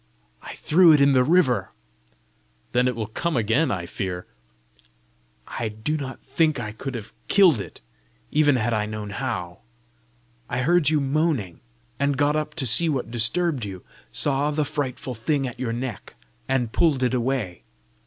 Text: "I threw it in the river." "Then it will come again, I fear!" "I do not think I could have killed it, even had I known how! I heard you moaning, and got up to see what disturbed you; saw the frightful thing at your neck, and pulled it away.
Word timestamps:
"I 0.41 0.55
threw 0.55 0.91
it 0.93 0.99
in 0.99 1.13
the 1.13 1.23
river." 1.23 1.69
"Then 2.71 2.87
it 2.87 2.95
will 2.95 3.05
come 3.05 3.37
again, 3.37 3.69
I 3.69 3.85
fear!" 3.85 4.25
"I 5.47 5.69
do 5.69 5.95
not 5.95 6.23
think 6.23 6.59
I 6.59 6.71
could 6.71 6.95
have 6.95 7.13
killed 7.27 7.61
it, 7.61 7.81
even 8.31 8.55
had 8.55 8.73
I 8.73 8.87
known 8.87 9.11
how! 9.11 9.59
I 10.49 10.61
heard 10.63 10.89
you 10.89 10.99
moaning, 10.99 11.61
and 11.99 12.17
got 12.17 12.35
up 12.35 12.55
to 12.55 12.65
see 12.65 12.89
what 12.89 13.11
disturbed 13.11 13.63
you; 13.63 13.83
saw 14.11 14.49
the 14.49 14.65
frightful 14.65 15.13
thing 15.13 15.47
at 15.47 15.59
your 15.59 15.71
neck, 15.71 16.15
and 16.49 16.71
pulled 16.73 17.03
it 17.03 17.13
away. 17.13 17.61